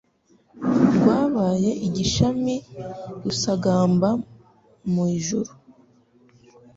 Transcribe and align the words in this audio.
Rwabaye 0.95 1.71
igishami 1.87 2.55
Rugasagamba 3.21 4.09
mu 4.91 5.03
ijuri 5.17 5.51